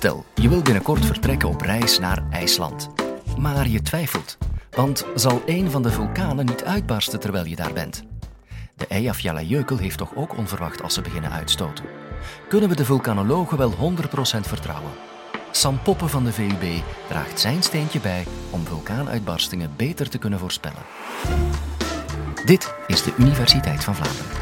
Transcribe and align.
Stel, 0.00 0.24
je 0.34 0.48
wil 0.48 0.62
binnenkort 0.62 1.04
vertrekken 1.04 1.48
op 1.48 1.60
reis 1.60 1.98
naar 1.98 2.22
IJsland. 2.30 2.88
Maar 3.38 3.68
je 3.68 3.82
twijfelt, 3.82 4.38
want 4.70 5.06
zal 5.14 5.42
een 5.46 5.70
van 5.70 5.82
de 5.82 5.90
vulkanen 5.90 6.46
niet 6.46 6.64
uitbarsten 6.64 7.20
terwijl 7.20 7.44
je 7.44 7.56
daar 7.56 7.72
bent? 7.72 8.02
De 8.76 8.86
Eyjafjallajökull 8.86 9.78
heeft 9.78 9.98
toch 9.98 10.14
ook 10.14 10.36
onverwacht 10.36 10.82
als 10.82 10.94
ze 10.94 11.00
beginnen 11.00 11.30
uitstoten. 11.30 11.84
Kunnen 12.48 12.68
we 12.68 12.76
de 12.76 12.84
vulkanologen 12.84 13.58
wel 13.58 13.72
100% 13.72 13.74
vertrouwen? 14.40 14.92
Sam 15.50 15.82
Poppen 15.82 16.08
van 16.08 16.24
de 16.24 16.32
VUB 16.32 16.82
draagt 17.08 17.40
zijn 17.40 17.62
steentje 17.62 18.00
bij 18.00 18.26
om 18.50 18.66
vulkaanuitbarstingen 18.66 19.70
beter 19.76 20.08
te 20.08 20.18
kunnen 20.18 20.38
voorspellen. 20.38 20.82
Dit 22.44 22.74
is 22.86 23.02
de 23.02 23.12
Universiteit 23.18 23.84
van 23.84 23.94
Vlaanderen. 23.94 24.36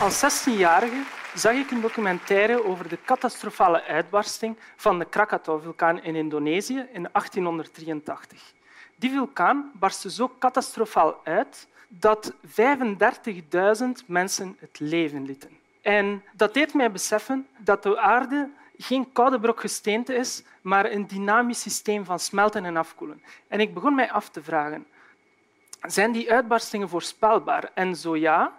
Als 0.00 0.46
16-jarige 0.46 1.02
zag 1.34 1.52
ik 1.52 1.70
een 1.70 1.80
documentaire 1.80 2.64
over 2.64 2.88
de 2.88 2.98
catastrofale 3.04 3.82
uitbarsting 3.84 4.56
van 4.76 4.98
de 4.98 5.04
Krakatau-vulkaan 5.04 6.02
in 6.02 6.14
Indonesië 6.14 6.86
in 6.92 7.08
1883. 7.12 8.52
Die 8.96 9.10
vulkaan 9.10 9.70
barstte 9.74 10.10
zo 10.10 10.32
catastrofaal 10.38 11.20
uit 11.24 11.68
dat 11.88 12.32
35.000 12.32 12.38
mensen 14.06 14.56
het 14.58 14.80
leven 14.80 15.24
lieten. 15.24 15.50
En 15.82 16.22
dat 16.32 16.54
deed 16.54 16.74
mij 16.74 16.90
beseffen 16.90 17.46
dat 17.56 17.82
de 17.82 17.98
aarde 17.98 18.50
geen 18.76 19.12
koude 19.12 19.40
brok 19.40 19.60
gesteente 19.60 20.14
is, 20.14 20.42
maar 20.60 20.92
een 20.92 21.06
dynamisch 21.06 21.60
systeem 21.60 22.04
van 22.04 22.18
smelten 22.18 22.64
en 22.64 22.76
afkoelen. 22.76 23.22
En 23.48 23.60
ik 23.60 23.74
begon 23.74 23.94
mij 23.94 24.10
af 24.10 24.28
te 24.28 24.42
vragen, 24.42 24.86
zijn 25.80 26.12
die 26.12 26.32
uitbarstingen 26.32 26.88
voorspelbaar? 26.88 27.70
En 27.74 27.96
zo 27.96 28.16
ja, 28.16 28.57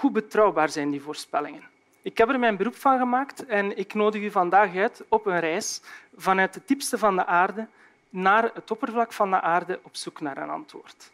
hoe 0.00 0.10
betrouwbaar 0.10 0.68
zijn 0.68 0.90
die 0.90 1.02
voorspellingen? 1.02 1.68
Ik 2.02 2.18
heb 2.18 2.28
er 2.28 2.38
mijn 2.38 2.56
beroep 2.56 2.76
van 2.76 2.98
gemaakt 2.98 3.46
en 3.46 3.78
ik 3.78 3.94
nodig 3.94 4.22
u 4.22 4.30
vandaag 4.30 4.76
uit 4.76 5.04
op 5.08 5.26
een 5.26 5.40
reis 5.40 5.80
vanuit 6.16 6.54
het 6.54 6.68
diepste 6.68 6.98
van 6.98 7.16
de 7.16 7.26
aarde 7.26 7.66
naar 8.10 8.50
het 8.54 8.70
oppervlak 8.70 9.12
van 9.12 9.30
de 9.30 9.40
aarde 9.40 9.80
op 9.82 9.96
zoek 9.96 10.20
naar 10.20 10.36
een 10.36 10.50
antwoord. 10.50 11.10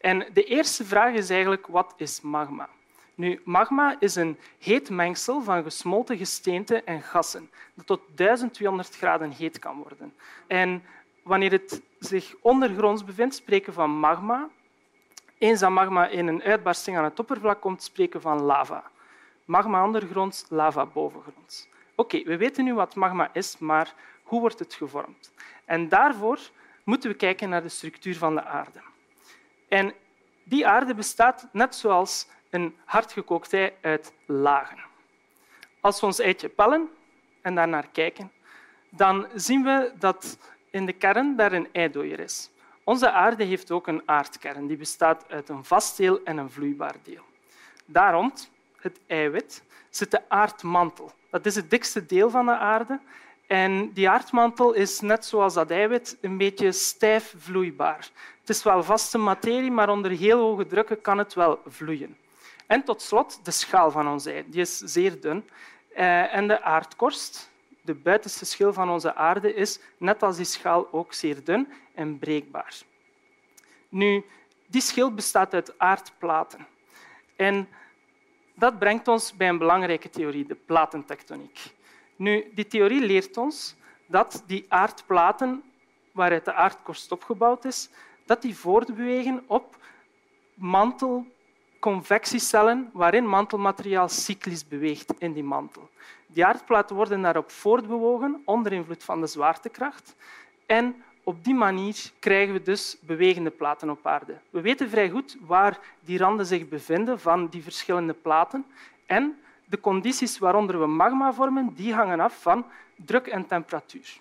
En 0.00 0.26
de 0.32 0.44
eerste 0.44 0.84
vraag 0.84 1.14
is 1.14 1.30
eigenlijk, 1.30 1.66
wat 1.66 1.94
is 1.96 2.20
magma? 2.20 2.68
Nu, 3.14 3.40
magma 3.44 3.96
is 3.98 4.14
een 4.14 4.38
heet 4.58 4.90
mengsel 4.90 5.42
van 5.42 5.62
gesmolten 5.62 6.16
gesteente 6.16 6.82
en 6.82 7.02
gassen 7.02 7.50
dat 7.74 7.86
tot 7.86 8.00
1200 8.14 8.96
graden 8.96 9.30
heet 9.30 9.58
kan 9.58 9.76
worden. 9.76 10.14
En 10.46 10.82
wanneer 11.22 11.52
het 11.52 11.82
zich 11.98 12.34
ondergronds 12.40 13.04
bevindt, 13.04 13.34
spreken 13.34 13.66
we 13.66 13.72
van 13.72 13.90
magma. 13.90 14.48
Eens 15.40 15.60
dat 15.60 15.70
magma 15.70 16.08
in 16.08 16.26
een 16.26 16.42
uitbarsting 16.42 16.96
aan 16.96 17.04
het 17.04 17.18
oppervlak 17.18 17.60
komt, 17.60 17.82
spreken 17.82 18.20
we 18.20 18.28
van 18.28 18.40
lava. 18.40 18.90
Magma 19.44 19.84
ondergronds, 19.84 20.44
lava 20.48 20.86
bovengronds. 20.86 21.68
Oké, 21.94 22.22
we 22.22 22.36
weten 22.36 22.64
nu 22.64 22.74
wat 22.74 22.94
magma 22.94 23.30
is, 23.32 23.58
maar 23.58 23.94
hoe 24.22 24.40
wordt 24.40 24.58
het 24.58 24.74
gevormd? 24.74 25.32
En 25.64 25.88
daarvoor 25.88 26.38
moeten 26.84 27.10
we 27.10 27.16
kijken 27.16 27.48
naar 27.48 27.62
de 27.62 27.68
structuur 27.68 28.16
van 28.16 28.34
de 28.34 28.44
aarde. 28.44 28.80
En 29.68 29.94
die 30.44 30.66
aarde 30.66 30.94
bestaat 30.94 31.48
net 31.52 31.74
zoals 31.74 32.28
een 32.50 32.76
hardgekookt 32.84 33.52
ei 33.52 33.72
uit 33.80 34.12
lagen. 34.26 34.78
Als 35.80 36.00
we 36.00 36.06
ons 36.06 36.18
eitje 36.18 36.48
pellen 36.48 36.88
en 37.42 37.54
daarnaar 37.54 37.88
kijken, 37.92 38.32
dan 38.88 39.26
zien 39.34 39.62
we 39.62 39.92
dat 39.98 40.38
in 40.70 40.86
de 40.86 40.92
kern 40.92 41.36
daar 41.36 41.52
een 41.52 41.68
eidooier 41.72 42.20
is. 42.20 42.50
Onze 42.90 43.10
aarde 43.10 43.44
heeft 43.44 43.70
ook 43.70 43.86
een 43.86 44.02
aardkern. 44.04 44.66
Die 44.66 44.76
bestaat 44.76 45.24
uit 45.28 45.48
een 45.48 45.64
vast 45.64 45.96
deel 45.96 46.20
en 46.24 46.36
een 46.36 46.50
vloeibaar 46.50 46.94
deel. 47.02 47.24
Daar 47.84 48.12
rond, 48.12 48.50
het 48.76 49.00
eiwit, 49.06 49.62
zit 49.90 50.10
de 50.10 50.20
aardmantel. 50.28 51.12
Dat 51.30 51.46
is 51.46 51.54
het 51.54 51.70
dikste 51.70 52.06
deel 52.06 52.30
van 52.30 52.46
de 52.46 52.56
aarde. 52.56 53.00
En 53.46 53.92
die 53.92 54.08
aardmantel 54.08 54.72
is 54.72 55.00
net 55.00 55.24
zoals 55.24 55.54
dat 55.54 55.70
eiwit 55.70 56.16
een 56.20 56.36
beetje 56.36 56.72
stijf 56.72 57.34
vloeibaar. 57.38 58.08
Het 58.40 58.48
is 58.48 58.62
wel 58.62 58.82
vaste 58.82 59.18
materie, 59.18 59.70
maar 59.70 59.88
onder 59.88 60.10
heel 60.10 60.38
hoge 60.38 60.66
drukken 60.66 61.00
kan 61.00 61.18
het 61.18 61.34
wel 61.34 61.60
vloeien. 61.66 62.16
En 62.66 62.84
tot 62.84 63.02
slot 63.02 63.44
de 63.44 63.50
schaal 63.50 63.90
van 63.90 64.08
ons 64.08 64.26
ei. 64.26 64.44
Die 64.46 64.60
is 64.60 64.78
zeer 64.78 65.20
dun. 65.20 65.48
Eh, 65.94 66.34
en 66.34 66.48
de 66.48 66.62
aardkorst, 66.62 67.49
de 67.82 67.94
buitenste 67.94 68.44
schil 68.44 68.72
van 68.72 68.90
onze 68.90 69.14
aarde, 69.14 69.54
is 69.54 69.80
net 69.98 70.22
als 70.22 70.36
die 70.36 70.44
schaal 70.44 70.92
ook 70.92 71.12
zeer 71.12 71.44
dun 71.44 71.68
en 71.94 72.18
breekbaar. 72.18 72.76
Nu, 73.88 74.24
die 74.66 74.80
schil 74.80 75.14
bestaat 75.14 75.54
uit 75.54 75.78
aardplaten. 75.78 76.66
En 77.36 77.68
dat 78.54 78.78
brengt 78.78 79.08
ons 79.08 79.36
bij 79.36 79.48
een 79.48 79.58
belangrijke 79.58 80.10
theorie, 80.10 80.46
de 80.46 80.54
platentectoniek. 80.54 81.74
Nu, 82.16 82.50
die 82.54 82.66
theorie 82.66 83.00
leert 83.00 83.36
ons 83.36 83.76
dat 84.06 84.42
die 84.46 84.64
aardplaten 84.68 85.62
waaruit 86.12 86.44
de 86.44 86.52
aardkorst 86.52 87.12
opgebouwd 87.12 87.64
is, 87.64 87.90
dat 88.26 88.42
die 88.42 88.56
voortbewegen 88.56 89.44
op 89.46 89.76
mantelconvectiecellen 90.54 92.90
waarin 92.92 93.28
mantelmateriaal 93.28 94.08
cyclisch 94.08 94.68
beweegt 94.68 95.12
in 95.18 95.32
die 95.32 95.44
mantel. 95.44 95.90
Die 96.32 96.44
aardplaten 96.44 96.96
worden 96.96 97.22
daarop 97.22 97.50
voortbewogen 97.50 98.42
onder 98.44 98.72
invloed 98.72 99.04
van 99.04 99.20
de 99.20 99.26
zwaartekracht 99.26 100.14
en 100.66 101.02
op 101.24 101.44
die 101.44 101.54
manier 101.54 102.10
krijgen 102.18 102.54
we 102.54 102.62
dus 102.62 102.96
bewegende 103.00 103.50
platen 103.50 103.90
op 103.90 104.06
aarde. 104.06 104.38
We 104.50 104.60
weten 104.60 104.90
vrij 104.90 105.10
goed 105.10 105.36
waar 105.40 105.78
die 106.00 106.18
randen 106.18 106.46
zich 106.46 106.68
bevinden 106.68 107.20
van 107.20 107.46
die 107.46 107.62
verschillende 107.62 108.12
platen 108.12 108.66
en 109.06 109.38
de 109.64 109.80
condities 109.80 110.38
waaronder 110.38 110.80
we 110.80 110.86
magma 110.86 111.32
vormen, 111.32 111.74
die 111.74 111.94
hangen 111.94 112.20
af 112.20 112.42
van 112.42 112.64
druk 112.96 113.26
en 113.26 113.46
temperatuur. 113.46 114.20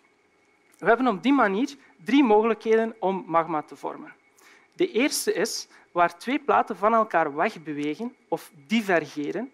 We 0.78 0.86
hebben 0.86 1.08
op 1.08 1.24
die 1.24 1.34
manier 1.34 1.76
drie 2.04 2.24
mogelijkheden 2.24 2.96
om 3.00 3.24
magma 3.28 3.62
te 3.62 3.76
vormen. 3.76 4.14
De 4.74 4.92
eerste 4.92 5.34
is 5.34 5.68
waar 5.92 6.18
twee 6.18 6.40
platen 6.40 6.78
van 6.78 6.94
elkaar 6.94 7.36
wegbewegen 7.36 8.16
of 8.28 8.52
divergeren. 8.68 9.52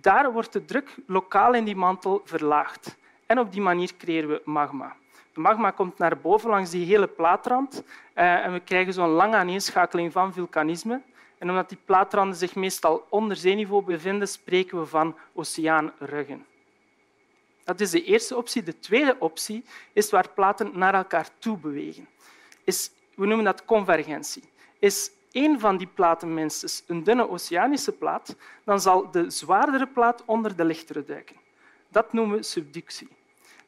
Daar 0.00 0.32
wordt 0.32 0.52
de 0.52 0.64
druk 0.64 0.94
lokaal 1.06 1.54
in 1.54 1.64
die 1.64 1.76
mantel 1.76 2.22
verlaagd. 2.24 2.96
En 3.26 3.38
op 3.38 3.52
die 3.52 3.60
manier 3.60 3.96
creëren 3.96 4.28
we 4.28 4.42
magma. 4.44 4.96
De 5.32 5.40
magma 5.40 5.70
komt 5.70 5.98
naar 5.98 6.18
boven 6.18 6.50
langs 6.50 6.70
die 6.70 6.86
hele 6.86 7.06
plaatrand 7.06 7.82
eh, 8.14 8.44
en 8.44 8.52
we 8.52 8.60
krijgen 8.60 8.92
zo'n 8.92 9.08
lange 9.08 9.36
aaneenschakeling 9.36 10.12
van 10.12 10.32
vulkanisme. 10.32 11.00
En 11.38 11.48
omdat 11.48 11.68
die 11.68 11.78
plaatranden 11.84 12.36
zich 12.36 12.54
meestal 12.54 13.06
onder 13.08 13.36
zeeniveau 13.36 13.84
bevinden, 13.84 14.28
spreken 14.28 14.78
we 14.78 14.86
van 14.86 15.16
oceaanruggen. 15.32 16.46
Dat 17.64 17.80
is 17.80 17.90
de 17.90 18.04
eerste 18.04 18.36
optie. 18.36 18.62
De 18.62 18.78
tweede 18.78 19.16
optie 19.18 19.64
is 19.92 20.10
waar 20.10 20.28
platen 20.28 20.70
naar 20.74 20.94
elkaar 20.94 21.28
toe 21.38 21.58
bewegen. 21.58 22.08
Is, 22.64 22.90
we 23.14 23.26
noemen 23.26 23.44
dat 23.44 23.64
convergentie. 23.64 24.42
Is 24.78 25.10
één 25.32 25.60
van 25.60 25.76
die 25.76 25.86
platen 25.94 26.34
minstens 26.34 26.84
een 26.86 27.04
dunne 27.04 27.30
oceanische 27.30 27.92
plaat, 27.92 28.36
dan 28.64 28.80
zal 28.80 29.10
de 29.10 29.30
zwaardere 29.30 29.86
plaat 29.86 30.22
onder 30.24 30.56
de 30.56 30.64
lichtere 30.64 31.04
duiken. 31.04 31.36
Dat 31.88 32.12
noemen 32.12 32.36
we 32.36 32.42
subductie. 32.42 33.08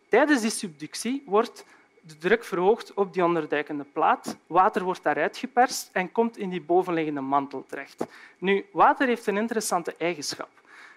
Tijdens 0.08 0.40
die 0.40 0.50
subductie 0.50 1.22
wordt 1.26 1.64
de 2.00 2.18
druk 2.18 2.44
verhoogt 2.44 2.94
op 2.94 3.12
die 3.12 3.24
onderduikende 3.24 3.84
plaat. 3.92 4.36
Water 4.46 4.82
wordt 4.82 5.02
daaruit 5.02 5.36
geperst 5.36 5.90
en 5.92 6.12
komt 6.12 6.38
in 6.38 6.50
die 6.50 6.62
bovenliggende 6.62 7.20
mantel 7.20 7.64
terecht. 7.66 8.06
Nu, 8.38 8.66
water 8.72 9.06
heeft 9.06 9.26
een 9.26 9.36
interessante 9.36 9.94
eigenschap. 9.98 10.48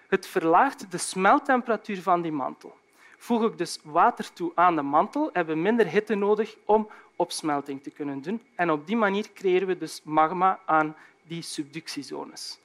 Het 0.08 0.26
verlaagt 0.26 0.90
de 0.90 0.98
smelttemperatuur 0.98 2.02
van 2.02 2.22
die 2.22 2.32
mantel. 2.32 2.76
Voeg 3.18 3.44
ik 3.44 3.58
dus 3.58 3.78
water 3.82 4.32
toe 4.32 4.52
aan 4.54 4.76
de 4.76 4.82
mantel, 4.82 5.30
hebben 5.32 5.54
we 5.54 5.60
minder 5.60 5.86
hitte 5.86 6.14
nodig 6.14 6.56
om 6.64 6.88
opsmelting 7.16 7.82
te 7.82 7.90
kunnen 7.90 8.22
doen. 8.22 8.42
En 8.54 8.70
op 8.70 8.86
die 8.86 8.96
manier 8.96 9.32
creëren 9.34 9.68
we 9.68 9.78
dus 9.78 10.00
magma 10.04 10.60
aan 10.64 10.96
die 11.22 11.42
subductiezones 11.42 12.58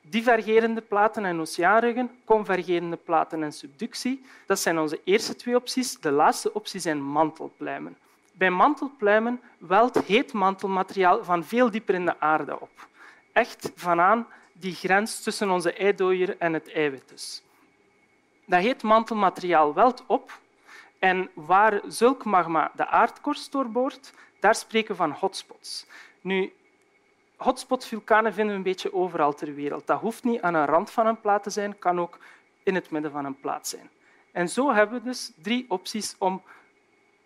divergerende 0.00 0.80
platen 0.80 1.24
en 1.24 1.40
oceaanruggen, 1.40 2.10
convergerende 2.24 2.96
platen 2.96 3.42
en 3.42 3.52
subductie. 3.52 4.24
Dat 4.46 4.58
zijn 4.58 4.78
onze 4.78 5.00
eerste 5.04 5.36
twee 5.36 5.56
opties. 5.56 6.00
De 6.00 6.10
laatste 6.10 6.54
optie 6.54 6.80
zijn 6.80 7.02
mantelpluimen. 7.02 7.96
Bij 8.32 8.50
mantelpluimen 8.50 9.40
welt 9.58 9.98
heet 9.98 10.32
mantelmateriaal 10.32 11.24
van 11.24 11.44
veel 11.44 11.70
dieper 11.70 11.94
in 11.94 12.04
de 12.04 12.20
aarde 12.20 12.60
op. 12.60 12.88
Echt 13.32 13.72
vanaan 13.74 14.26
die 14.52 14.74
grens 14.74 15.22
tussen 15.22 15.50
onze 15.50 15.72
eidooier 15.72 16.36
en 16.38 16.52
het 16.52 16.72
eiwit. 16.72 17.08
Dus. 17.08 17.42
Dat 18.44 18.60
heet 18.60 18.82
mantelmateriaal 18.82 19.74
welt 19.74 20.04
op 20.06 20.38
en 21.00 21.30
waar 21.34 21.80
zulk 21.86 22.24
magma 22.24 22.70
de 22.74 22.86
aardkorst 22.86 23.52
doorboort, 23.52 24.12
daar 24.40 24.54
spreken 24.54 24.90
we 24.90 24.96
van 24.96 25.10
hotspots. 25.10 25.86
Nu, 26.20 26.52
Hotspot-vulkanen 27.36 28.32
vinden 28.32 28.52
we 28.52 28.58
een 28.58 28.70
beetje 28.70 28.94
overal 28.94 29.34
ter 29.34 29.54
wereld. 29.54 29.86
Dat 29.86 30.00
hoeft 30.00 30.24
niet 30.24 30.40
aan 30.40 30.54
een 30.54 30.66
rand 30.66 30.90
van 30.90 31.06
een 31.06 31.20
plaat 31.20 31.42
te 31.42 31.50
zijn, 31.50 31.78
kan 31.78 32.00
ook 32.00 32.18
in 32.62 32.74
het 32.74 32.90
midden 32.90 33.10
van 33.10 33.24
een 33.24 33.40
plaat 33.40 33.68
zijn. 33.68 33.90
En 34.32 34.48
zo 34.48 34.72
hebben 34.72 34.98
we 34.98 35.04
dus 35.04 35.32
drie 35.42 35.64
opties 35.68 36.16
om 36.18 36.42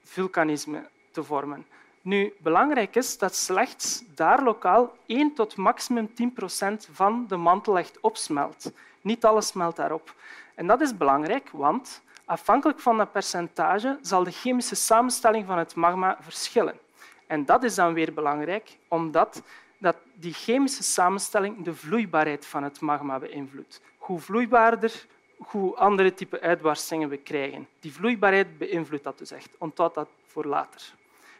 vulkanisme 0.02 0.88
te 1.10 1.24
vormen. 1.24 1.66
Nu, 2.00 2.32
belangrijk 2.38 2.96
is 2.96 3.18
dat 3.18 3.34
slechts 3.34 4.04
daar 4.14 4.42
lokaal 4.42 4.96
1 5.06 5.34
tot 5.34 5.56
maximum 5.56 6.14
10 6.14 6.32
procent 6.32 6.88
van 6.92 7.26
de 7.28 7.36
mantel 7.36 7.78
echt 7.78 8.00
opsmelt. 8.00 8.72
Niet 9.00 9.24
alles 9.24 9.46
smelt 9.46 9.76
daarop. 9.76 10.14
En 10.54 10.66
dat 10.66 10.80
is 10.80 10.96
belangrijk, 10.96 11.48
want 11.52 12.02
afhankelijk 12.24 12.80
van 12.80 12.96
dat 12.96 13.12
percentage 13.12 13.98
zal 14.00 14.24
de 14.24 14.30
chemische 14.30 14.74
samenstelling 14.74 15.46
van 15.46 15.58
het 15.58 15.74
magma 15.74 16.16
verschillen. 16.20 16.78
En 17.26 17.44
dat 17.44 17.62
is 17.62 17.74
dan 17.74 17.92
weer 17.92 18.14
belangrijk, 18.14 18.76
omdat 18.88 19.42
dat 19.78 19.96
die 20.14 20.32
chemische 20.32 20.82
samenstelling 20.82 21.64
de 21.64 21.74
vloeibaarheid 21.74 22.46
van 22.46 22.62
het 22.62 22.80
magma 22.80 23.18
beïnvloedt. 23.18 23.80
Hoe 23.98 24.20
vloeibaarder, 24.20 25.06
hoe 25.36 25.76
andere 25.76 26.14
type 26.14 26.40
uitbarstingen 26.40 27.08
we 27.08 27.16
krijgen. 27.16 27.68
Die 27.80 27.92
vloeibaarheid 27.92 28.58
beïnvloedt 28.58 29.04
dat 29.04 29.18
dus 29.18 29.30
echt. 29.30 29.50
Onthoud 29.58 29.94
dat 29.94 30.08
voor 30.26 30.44
later. 30.44 30.92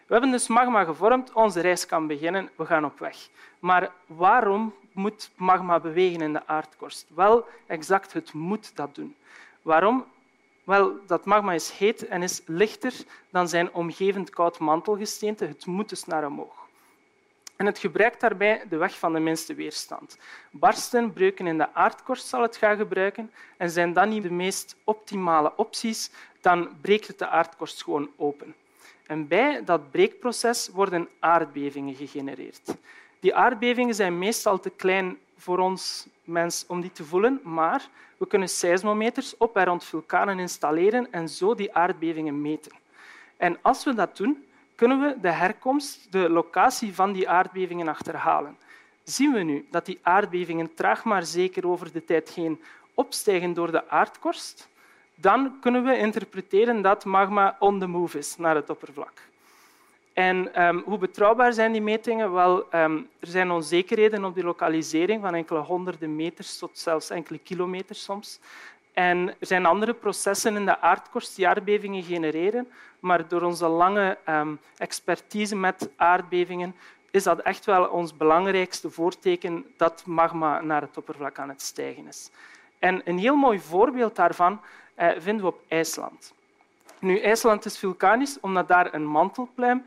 We 0.07 0.13
hebben 0.13 0.31
dus 0.31 0.49
magma 0.49 0.85
gevormd, 0.85 1.33
onze 1.33 1.61
reis 1.61 1.87
kan 1.87 2.07
beginnen, 2.07 2.51
we 2.57 2.67
gaan 2.67 2.85
op 2.85 2.99
weg. 2.99 3.17
Maar 3.59 3.91
waarom 4.07 4.75
moet 4.93 5.31
magma 5.37 5.81
bewegen 5.81 6.21
in 6.21 6.33
de 6.33 6.47
aardkorst? 6.47 7.07
Wel, 7.15 7.47
exact, 7.67 8.13
het 8.13 8.33
moet 8.33 8.77
dat 8.77 8.95
doen. 8.95 9.17
Waarom? 9.63 10.05
Wel, 10.65 10.99
dat 11.07 11.25
magma 11.25 11.53
is 11.53 11.71
heet 11.71 12.07
en 12.07 12.23
is 12.23 12.43
lichter 12.47 12.95
dan 13.31 13.49
zijn 13.49 13.73
omgevend 13.73 14.31
koud 14.31 14.59
mantelgesteente. 14.59 15.45
Het 15.45 15.67
moet 15.67 15.89
dus 15.89 16.05
naar 16.05 16.27
omhoog. 16.27 16.65
En 17.57 17.67
het 17.67 17.79
gebruikt 17.79 18.21
daarbij 18.21 18.65
de 18.69 18.77
weg 18.77 18.99
van 18.99 19.13
de 19.13 19.21
minste 19.21 19.55
weerstand. 19.55 20.19
Barsten, 20.51 21.13
breuken 21.13 21.47
in 21.47 21.59
de 21.59 21.75
aardkorst 21.75 22.27
zal 22.27 22.43
het 22.43 22.57
gaan 22.57 22.77
gebruiken 22.77 23.31
en 23.57 23.71
zijn 23.71 23.93
dat 23.93 24.09
niet 24.09 24.23
de 24.23 24.31
meest 24.31 24.77
optimale 24.85 25.57
opties, 25.57 26.11
dan 26.41 26.69
breekt 26.81 27.07
het 27.07 27.19
de 27.19 27.29
aardkorst 27.29 27.83
gewoon 27.83 28.11
open. 28.17 28.55
En 29.07 29.29
bij 29.29 29.65
dat 29.65 29.91
breekproces 29.91 30.69
worden 30.69 31.09
aardbevingen 31.21 31.95
gegenereerd. 31.95 32.77
Die 33.21 33.35
aardbevingen 33.35 33.95
zijn 33.95 34.19
meestal 34.19 34.61
te 34.61 34.71
klein 34.71 35.19
voor 35.37 35.59
ons 35.59 36.07
mens 36.25 36.65
om 36.69 36.81
die 36.81 36.93
te 36.93 37.05
voelen, 37.05 37.41
maar 37.43 37.89
we 38.17 38.27
kunnen 38.27 38.49
seismometers 38.49 39.37
op 39.37 39.57
en 39.57 39.65
rond 39.65 39.85
vulkanen 39.85 40.39
installeren 40.39 41.13
en 41.13 41.29
zo 41.29 41.55
die 41.55 41.75
aardbevingen 41.75 42.41
meten. 42.41 42.73
En 43.37 43.59
als 43.63 43.85
we 43.85 43.95
dat 43.95 44.17
doen, 44.17 44.45
kunnen 44.75 45.01
we 45.01 45.21
de 45.21 45.31
herkomst, 45.31 46.13
de 46.13 46.29
locatie 46.31 46.95
van 46.95 47.13
die 47.13 47.29
aardbevingen 47.29 47.89
achterhalen. 47.89 48.57
Zien 49.03 49.33
we 49.33 49.43
nu 49.43 49.67
dat 49.71 49.87
die 49.87 49.99
aardbevingen 50.03 50.75
traag 50.75 51.05
maar 51.05 51.23
zeker 51.23 51.69
over 51.69 51.93
de 51.93 52.05
tijd 52.05 52.29
heen 52.31 52.61
opstijgen 52.95 53.53
door 53.53 53.71
de 53.71 53.89
aardkorst, 53.89 54.69
dan 55.15 55.57
kunnen 55.61 55.85
we 55.85 55.97
interpreteren 55.97 56.83
dat 56.83 57.05
magma 57.05 57.57
on 57.59 57.81
the 57.81 57.87
move 57.87 58.19
is 58.19 58.37
naar 58.37 58.55
het 58.55 58.71
oppervlak. 58.71 59.13
En 60.15 60.63
um, 60.67 60.83
hoe 60.85 60.99
betrouwbaar 60.99 61.53
zijn 61.53 61.73
die 61.73 61.83
metingen? 61.83 62.33
Wel, 62.33 62.67
um, 62.75 63.09
er 63.21 63.29
zijn 63.29 63.51
onzekerheden 63.51 64.25
op 64.25 64.35
die 64.35 64.45
lokalisering 64.45 65.23
van 65.23 65.35
enkele 65.35 65.59
honderden 65.59 66.17
meters 66.17 66.59
tot 66.59 66.79
zelfs 66.79 67.11
enkele 67.11 67.39
kilometers 67.39 68.03
soms. 68.03 68.41
En 68.93 69.29
er 69.29 69.47
zijn 69.47 69.67
andere 69.67 69.95
processen 69.95 70.57
in 70.57 70.65
de 70.65 70.81
aardkorst 70.81 71.37
die 71.37 71.49
aardbevingen 71.49 72.03
genereren, 72.03 72.69
maar 73.01 73.29
door 73.29 73.43
onze 73.43 73.67
lange 73.67 74.19
um, 74.29 74.59
expertise 74.77 75.57
met 75.57 75.91
aardbevingen 75.97 76.75
is 77.11 77.23
dat 77.23 77.39
echt 77.39 77.65
wel 77.65 77.87
ons 77.87 78.17
belangrijkste 78.17 78.91
voorteken 78.91 79.65
dat 79.77 80.03
magma 80.07 80.61
naar 80.61 80.81
het 80.81 80.97
oppervlak 80.97 81.39
aan 81.39 81.49
het 81.49 81.63
stijgen 81.63 82.07
is. 82.07 82.31
En 82.79 83.03
een 83.05 83.19
heel 83.19 83.37
mooi 83.37 83.59
voorbeeld 83.61 84.17
daarvan 84.17 84.61
uh, 84.99 85.11
vinden 85.19 85.45
we 85.45 85.51
op 85.51 85.61
IJsland. 85.69 86.35
Nu, 87.05 87.19
IJsland 87.19 87.65
is 87.65 87.79
vulkanisch 87.79 88.41
omdat 88.41 88.69
daar 88.69 88.95
een 88.95 89.07
mantelpluim 89.07 89.85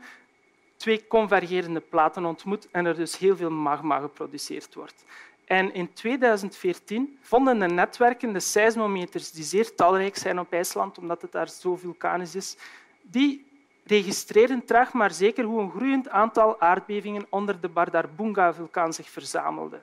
twee 0.76 1.06
convergerende 1.06 1.80
platen 1.80 2.24
ontmoet 2.24 2.68
en 2.70 2.86
er 2.86 2.94
dus 2.94 3.18
heel 3.18 3.36
veel 3.36 3.50
magma 3.50 4.00
geproduceerd 4.00 4.74
wordt. 4.74 5.04
En 5.44 5.74
in 5.74 5.92
2014 5.92 7.18
vonden 7.20 7.58
de 7.58 7.66
netwerken, 7.66 8.32
de 8.32 8.40
seismometers, 8.40 9.30
die 9.30 9.44
zeer 9.44 9.74
talrijk 9.74 10.16
zijn 10.16 10.38
op 10.38 10.52
IJsland, 10.52 10.98
omdat 10.98 11.22
het 11.22 11.32
daar 11.32 11.48
zo 11.48 11.76
vulkanisch 11.76 12.34
is, 12.34 12.56
die 13.02 13.46
registreren 13.84 14.64
traag 14.64 14.92
maar 14.92 15.10
zeker 15.10 15.44
hoe 15.44 15.60
een 15.60 15.70
groeiend 15.70 16.08
aantal 16.08 16.60
aardbevingen 16.60 17.26
onder 17.28 17.60
de 17.60 17.68
Bardarbunga-vulkaan 17.68 18.92
zich 18.92 19.08
verzamelde. 19.08 19.80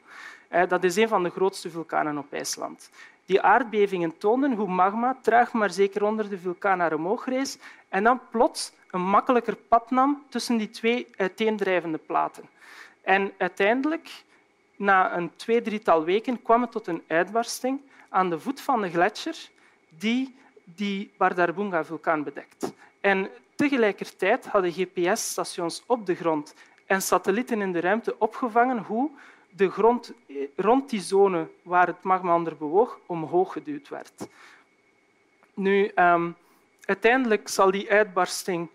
Eh, 0.47 0.67
dat 0.67 0.83
is 0.83 0.95
een 0.95 1.07
van 1.07 1.23
de 1.23 1.29
grootste 1.29 1.69
vulkanen 1.69 2.17
op 2.17 2.33
IJsland. 2.33 2.89
Die 3.25 3.41
aardbevingen 3.41 4.17
toonden 4.17 4.53
hoe 4.53 4.67
magma 4.67 5.17
traag 5.21 5.53
maar 5.53 5.69
zeker 5.69 6.03
onder 6.03 6.29
de 6.29 6.37
vulkaan 6.37 6.77
naar 6.77 6.93
omhoog 6.93 7.25
rees 7.25 7.57
en 7.89 8.03
dan 8.03 8.21
plots 8.31 8.71
een 8.91 9.01
makkelijker 9.01 9.55
pad 9.55 9.91
nam 9.91 10.23
tussen 10.29 10.57
die 10.57 10.69
twee 10.69 11.07
uiteendrijvende 11.17 11.97
platen. 11.97 12.43
En 13.01 13.31
uiteindelijk 13.37 14.23
na 14.75 15.17
een 15.17 15.31
twee, 15.35 15.61
drietal 15.61 16.03
weken 16.03 16.41
kwam 16.41 16.61
het 16.61 16.71
tot 16.71 16.87
een 16.87 17.03
uitbarsting 17.07 17.81
aan 18.09 18.29
de 18.29 18.39
voet 18.39 18.61
van 18.61 18.81
de 18.81 18.89
gletsjer 18.89 19.49
die 19.89 20.35
die 20.63 21.11
Bardarbunga-vulkaan 21.17 22.23
bedekt. 22.23 22.73
En 23.01 23.29
tegelijkertijd 23.55 24.45
hadden 24.45 24.71
GPS-stations 24.71 25.83
op 25.85 26.05
de 26.05 26.15
grond 26.15 26.53
en 26.85 27.01
satellieten 27.01 27.61
in 27.61 27.71
de 27.71 27.79
ruimte 27.79 28.19
opgevangen 28.19 28.77
hoe 28.77 29.11
de 29.55 29.69
grond 29.69 30.13
rond 30.55 30.89
die 30.89 31.01
zone 31.01 31.47
waar 31.61 31.87
het 31.87 32.03
magma 32.03 32.35
onder 32.35 32.57
bewoog 32.57 32.99
omhoog 33.05 33.53
geduwd 33.53 33.89
werd. 33.89 34.27
Nu, 35.53 35.91
um, 35.95 36.35
uiteindelijk 36.85 37.47
zal 37.47 37.71
die 37.71 37.91
uitbarsting 37.91 38.69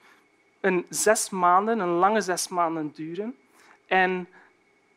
een 0.61 0.87
zes 0.89 1.31
maanden, 1.31 1.79
een 1.79 1.89
lange 1.89 2.21
zes 2.21 2.49
maanden 2.49 2.93
duren. 2.95 3.37
En 3.87 4.29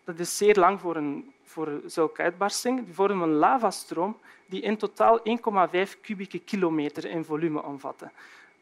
dat 0.04 0.20
is 0.20 0.38
zeer 0.38 0.56
lang 0.56 0.80
voor, 0.80 0.96
een, 0.96 1.34
voor 1.44 1.82
zulke 1.86 2.22
uitbarsting. 2.22 2.86
Die 2.86 2.94
vormen 2.94 3.30
een 3.30 3.36
lavastroom 3.36 4.18
die 4.46 4.62
in 4.62 4.78
totaal 4.78 5.20
1,5 5.20 6.02
kubieke 6.02 6.40
kilometer 6.40 7.06
in 7.06 7.26
volume 7.26 7.64
omvatten. 7.64 8.12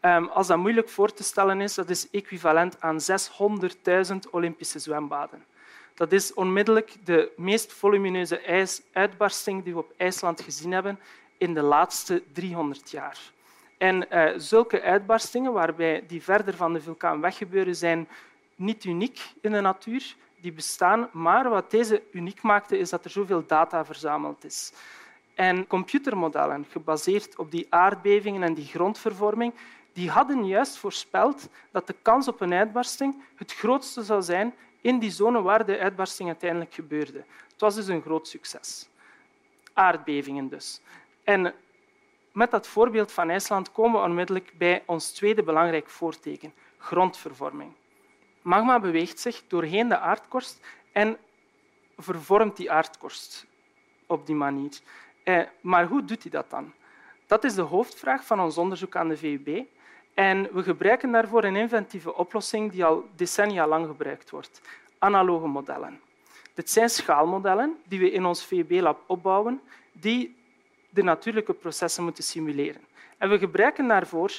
Um, 0.01 0.27
als 0.27 0.47
dat 0.47 0.57
moeilijk 0.57 0.89
voor 0.89 1.13
te 1.13 1.23
stellen 1.23 1.61
is, 1.61 1.75
dat 1.75 1.89
is 1.89 2.09
equivalent 2.09 2.81
aan 2.81 2.99
600.000 2.99 4.17
Olympische 4.31 4.79
zwembaden. 4.79 5.43
Dat 6.01 6.11
is 6.11 6.33
onmiddellijk 6.33 6.95
de 7.03 7.31
meest 7.37 7.73
volumineuze 7.73 8.39
ijsuitbarsting 8.39 9.63
die 9.63 9.73
we 9.73 9.79
op 9.79 9.93
IJsland 9.97 10.41
gezien 10.41 10.71
hebben 10.71 10.99
in 11.37 11.53
de 11.53 11.61
laatste 11.61 12.23
300 12.33 12.91
jaar. 12.91 13.19
En 13.77 14.05
uh, 14.11 14.29
zulke 14.37 14.81
uitbarstingen, 14.81 15.53
waarbij 15.53 16.03
die 16.07 16.23
verder 16.23 16.55
van 16.55 16.73
de 16.73 16.81
vulkaan 16.81 17.21
weggebeuren, 17.21 17.75
zijn 17.75 18.07
niet 18.55 18.83
uniek 18.83 19.19
in 19.41 19.51
de 19.51 19.61
natuur 19.61 20.15
die 20.39 20.51
bestaan. 20.51 21.09
Maar 21.11 21.49
wat 21.49 21.71
deze 21.71 22.03
uniek 22.11 22.41
maakte, 22.41 22.77
is 22.77 22.89
dat 22.89 23.05
er 23.05 23.11
zoveel 23.11 23.43
data 23.47 23.85
verzameld 23.85 24.43
is. 24.43 24.73
En 25.35 25.67
computermodellen, 25.67 26.65
gebaseerd 26.69 27.35
op 27.35 27.51
die 27.51 27.67
aardbevingen 27.69 28.43
en 28.43 28.53
die 28.53 28.65
grondvervorming, 28.65 29.53
die 29.93 30.09
hadden 30.09 30.45
juist 30.45 30.77
voorspeld 30.77 31.49
dat 31.71 31.87
de 31.87 31.95
kans 32.01 32.27
op 32.27 32.41
een 32.41 32.53
uitbarsting 32.53 33.23
het 33.35 33.53
grootste 33.53 34.03
zou 34.03 34.21
zijn 34.21 34.53
in 34.81 34.99
die 34.99 35.11
zone 35.11 35.41
waar 35.41 35.65
de 35.65 35.79
uitbarsting 35.79 36.29
uiteindelijk 36.29 36.73
gebeurde. 36.73 37.23
Het 37.51 37.61
was 37.61 37.75
dus 37.75 37.87
een 37.87 38.01
groot 38.01 38.27
succes. 38.27 38.89
Aardbevingen 39.73 40.47
dus. 40.47 40.81
En 41.23 41.53
met 42.31 42.51
dat 42.51 42.67
voorbeeld 42.67 43.11
van 43.11 43.29
IJsland 43.29 43.71
komen 43.71 43.99
we 43.99 44.07
onmiddellijk 44.07 44.53
bij 44.57 44.83
ons 44.85 45.11
tweede 45.11 45.43
belangrijk 45.43 45.89
voorteken, 45.89 46.53
grondvervorming. 46.77 47.71
Magma 48.41 48.79
beweegt 48.79 49.19
zich 49.19 49.43
doorheen 49.47 49.89
de 49.89 49.97
aardkorst 49.97 50.59
en 50.91 51.17
vervormt 51.97 52.57
die 52.57 52.71
aardkorst 52.71 53.45
op 54.07 54.25
die 54.25 54.35
manier. 54.35 54.79
Eh, 55.23 55.41
maar 55.61 55.87
hoe 55.87 56.05
doet 56.05 56.21
hij 56.21 56.31
dat 56.31 56.49
dan? 56.49 56.73
Dat 57.27 57.43
is 57.43 57.53
de 57.53 57.61
hoofdvraag 57.61 58.25
van 58.25 58.39
ons 58.39 58.57
onderzoek 58.57 58.95
aan 58.95 59.07
de 59.07 59.17
VUB. 59.17 59.65
En 60.13 60.49
we 60.53 60.63
gebruiken 60.63 61.11
daarvoor 61.11 61.43
een 61.43 61.55
inventieve 61.55 62.15
oplossing 62.15 62.71
die 62.71 62.85
al 62.85 63.05
decennia 63.15 63.67
lang 63.67 63.87
gebruikt 63.87 64.29
wordt. 64.29 64.61
Analoge 64.99 65.47
modellen. 65.47 65.99
Dit 66.53 66.69
zijn 66.69 66.89
schaalmodellen 66.89 67.77
die 67.87 67.99
we 67.99 68.11
in 68.11 68.25
ons 68.25 68.45
VUB-lab 68.45 69.03
opbouwen, 69.05 69.61
die 69.91 70.35
de 70.89 71.03
natuurlijke 71.03 71.53
processen 71.53 72.03
moeten 72.03 72.23
simuleren. 72.23 72.81
En 73.17 73.29
we 73.29 73.37
gebruiken 73.37 73.87
daarvoor 73.87 74.31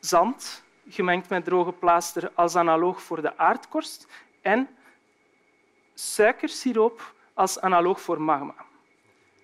zand, 0.00 0.64
gemengd 0.88 1.28
met 1.28 1.44
droge 1.44 1.72
plaaster 1.72 2.30
als 2.34 2.56
analoog 2.56 3.02
voor 3.02 3.22
de 3.22 3.38
aardkorst 3.38 4.06
en 4.42 4.68
suikersiroop 5.94 7.14
als 7.34 7.60
analoog 7.60 8.00
voor 8.00 8.20
magma. 8.20 8.54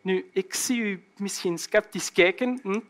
Nu, 0.01 0.31
ik 0.33 0.55
zie 0.55 0.81
u 0.81 1.05
misschien 1.17 1.59
sceptisch 1.59 2.13
kijken. 2.13 2.61
Hm? 2.63 2.81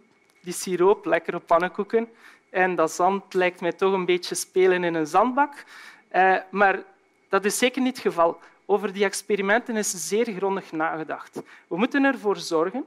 Die 0.42 0.52
siroop, 0.52 1.04
lekker 1.04 1.34
op 1.34 1.46
pannenkoeken. 1.46 2.08
En 2.50 2.74
dat 2.74 2.92
zand 2.92 3.34
lijkt 3.34 3.60
mij 3.60 3.72
toch 3.72 3.92
een 3.92 4.04
beetje 4.04 4.34
spelen 4.34 4.84
in 4.84 4.94
een 4.94 5.06
zandbak. 5.06 5.64
Eh, 6.08 6.36
maar 6.50 6.82
dat 7.28 7.44
is 7.44 7.58
zeker 7.58 7.82
niet 7.82 7.96
het 7.96 8.06
geval. 8.06 8.40
Over 8.66 8.92
die 8.92 9.04
experimenten 9.04 9.76
is 9.76 10.08
zeer 10.08 10.24
grondig 10.24 10.72
nagedacht. 10.72 11.42
We 11.68 11.76
moeten 11.76 12.04
ervoor 12.04 12.36
zorgen 12.36 12.84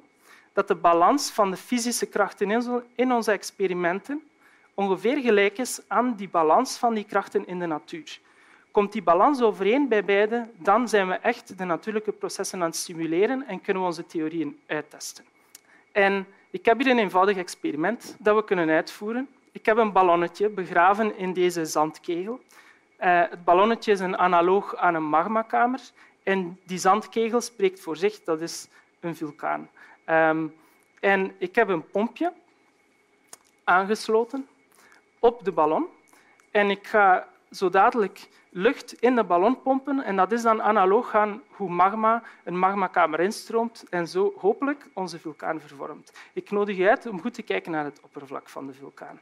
dat 0.53 0.67
de 0.67 0.75
balans 0.75 1.31
van 1.31 1.51
de 1.51 1.57
fysische 1.57 2.05
krachten 2.05 2.81
in 2.95 3.11
onze 3.11 3.31
experimenten 3.31 4.23
ongeveer 4.73 5.17
gelijk 5.17 5.57
is 5.57 5.81
aan 5.87 6.15
die 6.15 6.29
balans 6.29 6.77
van 6.77 6.93
die 6.93 7.03
krachten 7.03 7.47
in 7.47 7.59
de 7.59 7.65
natuur. 7.65 8.19
Komt 8.71 8.91
die 8.91 9.01
balans 9.01 9.41
overeen 9.41 9.87
bij 9.87 10.05
beide, 10.05 10.49
dan 10.57 10.89
zijn 10.89 11.07
we 11.07 11.13
echt 11.13 11.57
de 11.57 11.63
natuurlijke 11.63 12.11
processen 12.11 12.59
aan 12.61 12.65
het 12.65 12.75
stimuleren 12.75 13.47
en 13.47 13.61
kunnen 13.61 13.81
we 13.81 13.87
onze 13.87 14.05
theorieën 14.05 14.59
uittesten. 14.67 15.25
En 15.91 16.27
ik 16.49 16.65
heb 16.65 16.79
hier 16.79 16.91
een 16.91 16.99
eenvoudig 16.99 17.37
experiment 17.37 18.15
dat 18.19 18.35
we 18.35 18.43
kunnen 18.43 18.69
uitvoeren. 18.69 19.27
Ik 19.53 19.65
heb 19.65 19.77
een 19.77 19.91
ballonnetje 19.91 20.49
begraven 20.49 21.17
in 21.17 21.33
deze 21.33 21.65
zandkegel. 21.65 22.39
Uh, 22.99 23.21
het 23.29 23.43
ballonnetje 23.43 23.91
is 23.91 23.99
een 23.99 24.17
analoog 24.17 24.75
aan 24.75 24.95
een 24.95 25.03
magmakamer. 25.03 25.79
En 26.23 26.59
die 26.65 26.77
zandkegel 26.77 27.41
spreekt 27.41 27.79
voor 27.79 27.97
zich, 27.97 28.23
dat 28.23 28.41
is 28.41 28.67
een 28.99 29.15
vulkaan. 29.15 29.69
Um, 30.05 30.55
en 30.99 31.35
ik 31.37 31.55
heb 31.55 31.67
een 31.67 31.89
pompje 31.89 32.33
aangesloten 33.63 34.47
op 35.19 35.43
de 35.43 35.51
ballon. 35.51 35.87
En 36.51 36.69
ik 36.69 36.87
ga 36.87 37.27
zo 37.51 37.69
dadelijk 37.69 38.29
lucht 38.49 38.93
in 38.93 39.15
de 39.15 39.23
ballon 39.23 39.61
pompen. 39.61 40.03
En 40.03 40.15
dat 40.15 40.31
is 40.31 40.41
dan 40.41 40.61
analoog 40.61 41.15
aan 41.15 41.41
hoe 41.49 41.69
magma 41.69 42.23
een 42.43 42.59
magmakamer 42.59 43.19
instroomt 43.19 43.85
en 43.89 44.07
zo 44.07 44.33
hopelijk 44.37 44.87
onze 44.93 45.19
vulkaan 45.19 45.59
vervormt. 45.59 46.13
Ik 46.33 46.51
nodig 46.51 46.77
je 46.77 46.89
uit 46.89 47.05
om 47.05 47.21
goed 47.21 47.33
te 47.33 47.41
kijken 47.41 47.71
naar 47.71 47.85
het 47.85 47.99
oppervlak 48.01 48.49
van 48.49 48.67
de 48.67 48.73
vulkaan. 48.73 49.19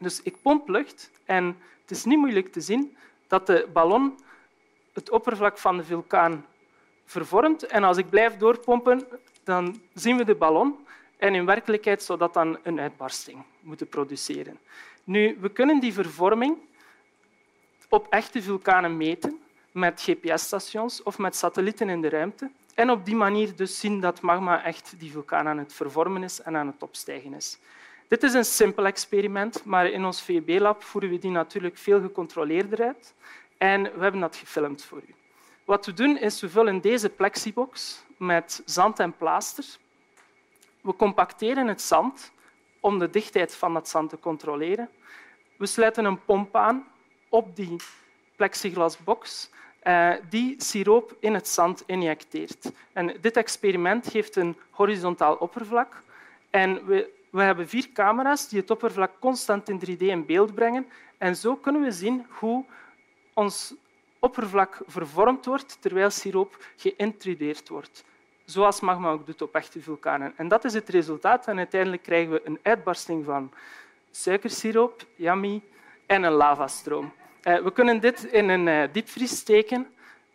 Dus 0.00 0.22
ik 0.22 0.42
pomp 0.42 0.68
lucht 0.68 1.10
en 1.24 1.56
het 1.80 1.90
is 1.90 2.04
niet 2.04 2.18
moeilijk 2.18 2.52
te 2.52 2.60
zien 2.60 2.96
dat 3.26 3.46
de 3.46 3.68
ballon 3.72 4.18
het 4.92 5.10
oppervlak 5.10 5.58
van 5.58 5.76
de 5.76 5.84
vulkaan 5.84 6.46
vervormt. 7.04 7.66
En 7.66 7.84
als 7.84 7.96
ik 7.96 8.10
blijf 8.10 8.36
doorpompen, 8.36 9.06
dan 9.44 9.80
zien 9.94 10.16
we 10.16 10.24
de 10.24 10.34
ballon. 10.34 10.86
En 11.16 11.34
in 11.34 11.46
werkelijkheid 11.46 12.02
zou 12.02 12.18
dat 12.18 12.34
dan 12.34 12.58
een 12.62 12.80
uitbarsting 12.80 13.42
moeten 13.60 13.88
produceren. 13.88 14.58
Nu, 15.04 15.36
we 15.40 15.48
kunnen 15.48 15.80
die 15.80 15.92
vervorming 15.92 16.56
op 17.88 18.06
echte 18.10 18.42
vulkanen 18.42 18.96
meten 18.96 19.40
met 19.72 20.02
GPS-stations 20.02 21.02
of 21.02 21.18
met 21.18 21.36
satellieten 21.36 21.88
in 21.88 22.00
de 22.00 22.08
ruimte. 22.08 22.50
En 22.74 22.90
op 22.90 23.04
die 23.04 23.16
manier 23.16 23.56
dus 23.56 23.80
zien 23.80 24.00
dat 24.00 24.20
magma 24.20 24.64
echt 24.64 24.94
die 24.98 25.12
vulkaan 25.12 25.48
aan 25.48 25.58
het 25.58 25.72
vervormen 25.72 26.22
is 26.22 26.40
en 26.40 26.56
aan 26.56 26.66
het 26.66 26.82
opstijgen 26.82 27.34
is. 27.34 27.58
Dit 28.10 28.22
is 28.22 28.34
een 28.34 28.44
simpel 28.44 28.86
experiment, 28.86 29.64
maar 29.64 29.86
in 29.86 30.04
ons 30.04 30.22
VUB-lab 30.22 30.82
voeren 30.82 31.10
we 31.10 31.18
die 31.18 31.30
natuurlijk 31.30 31.76
veel 31.76 32.00
gecontroleerder 32.00 32.86
uit. 32.86 33.14
En 33.58 33.82
we 33.82 34.02
hebben 34.02 34.20
dat 34.20 34.36
gefilmd 34.36 34.84
voor 34.84 35.02
u. 35.08 35.14
Wat 35.64 35.86
we 35.86 35.92
doen 35.92 36.18
is, 36.18 36.40
we 36.40 36.48
vullen 36.48 36.80
deze 36.80 37.08
plexibox 37.08 38.04
met 38.16 38.62
zand 38.64 38.98
en 38.98 39.16
plaaster. 39.16 39.64
We 40.80 40.96
compacteren 40.96 41.66
het 41.66 41.82
zand 41.82 42.32
om 42.80 42.98
de 42.98 43.10
dichtheid 43.10 43.54
van 43.54 43.74
dat 43.74 43.88
zand 43.88 44.10
te 44.10 44.18
controleren. 44.18 44.88
We 45.56 45.66
sluiten 45.66 46.04
een 46.04 46.24
pomp 46.24 46.56
aan 46.56 46.86
op 47.28 47.56
die 47.56 47.76
plexiglasbox 48.36 49.50
eh, 49.80 50.12
die 50.28 50.54
siroop 50.62 51.16
in 51.20 51.34
het 51.34 51.48
zand 51.48 51.82
injecteert. 51.86 52.72
En 52.92 53.16
dit 53.20 53.36
experiment 53.36 54.08
geeft 54.08 54.36
een 54.36 54.56
horizontaal 54.70 55.34
oppervlak. 55.34 56.02
En 56.50 56.86
we, 56.86 57.18
we 57.30 57.42
hebben 57.42 57.68
vier 57.68 57.88
camera's 57.92 58.48
die 58.48 58.60
het 58.60 58.70
oppervlak 58.70 59.10
constant 59.18 59.68
in 59.68 59.80
3D 59.86 59.98
in 59.98 60.26
beeld 60.26 60.54
brengen. 60.54 60.86
En 61.18 61.36
zo 61.36 61.56
kunnen 61.56 61.82
we 61.82 61.90
zien 61.90 62.26
hoe 62.28 62.64
ons 63.34 63.74
oppervlak 64.18 64.80
vervormd 64.86 65.44
wordt 65.44 65.76
terwijl 65.80 66.10
siroop 66.10 66.66
geïntrudeerd 66.76 67.68
wordt. 67.68 68.04
Zoals 68.44 68.80
magma 68.80 69.10
ook 69.10 69.26
doet 69.26 69.42
op 69.42 69.54
echte 69.54 69.80
vulkanen. 69.80 70.32
En 70.36 70.48
dat 70.48 70.64
is 70.64 70.74
het 70.74 70.88
resultaat. 70.88 71.46
En 71.46 71.56
uiteindelijk 71.56 72.02
krijgen 72.02 72.32
we 72.32 72.40
een 72.44 72.58
uitbarsting 72.62 73.24
van 73.24 73.52
suikersiroop, 74.10 75.06
yummy, 75.16 75.62
en 76.06 76.22
een 76.22 76.32
lavastroom. 76.32 77.12
Eh, 77.40 77.62
we 77.62 77.72
kunnen 77.72 78.00
dit 78.00 78.24
in 78.24 78.48
een 78.48 78.68
eh, 78.68 78.88
diepvries 78.92 79.36
steken 79.36 79.86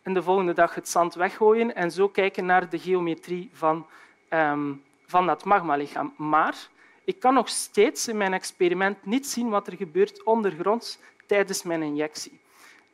en 0.01 0.13
de 0.13 0.23
volgende 0.23 0.53
dag 0.53 0.75
het 0.75 0.89
zand 0.89 1.13
weggooien 1.13 1.75
en 1.75 1.91
zo 1.91 2.09
kijken 2.09 2.45
naar 2.45 2.69
de 2.69 2.79
geometrie 2.79 3.49
van, 3.53 3.87
ehm, 4.29 4.73
van 5.05 5.25
dat 5.25 5.45
magmalichaam. 5.45 6.13
Maar 6.17 6.67
ik 7.05 7.19
kan 7.19 7.33
nog 7.33 7.49
steeds 7.49 8.07
in 8.07 8.17
mijn 8.17 8.33
experiment 8.33 9.05
niet 9.05 9.27
zien 9.27 9.49
wat 9.49 9.67
er 9.67 9.75
gebeurt 9.75 10.23
ondergronds 10.23 10.97
tijdens 11.25 11.63
mijn 11.63 11.81
injectie. 11.81 12.39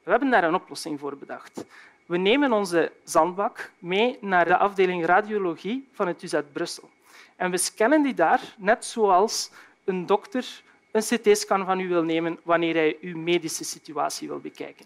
We 0.03 0.11
hebben 0.11 0.29
daar 0.29 0.43
een 0.43 0.55
oplossing 0.55 0.99
voor 0.99 1.17
bedacht. 1.17 1.65
We 2.05 2.17
nemen 2.17 2.51
onze 2.51 2.91
zandbak 3.03 3.71
mee 3.79 4.17
naar 4.21 4.45
de 4.45 4.57
afdeling 4.57 5.05
radiologie 5.05 5.87
van 5.93 6.07
het 6.07 6.23
UZ 6.23 6.39
Brussel. 6.51 6.89
En 7.35 7.51
we 7.51 7.57
scannen 7.57 8.03
die 8.03 8.13
daar, 8.13 8.55
net 8.57 8.85
zoals 8.85 9.51
een 9.83 10.05
dokter 10.05 10.63
een 10.91 11.01
CT-scan 11.01 11.65
van 11.65 11.79
u 11.79 11.87
wil 11.87 12.03
nemen 12.03 12.39
wanneer 12.43 12.73
hij 12.73 12.97
uw 13.01 13.17
medische 13.17 13.63
situatie 13.63 14.27
wil 14.27 14.39
bekijken. 14.39 14.85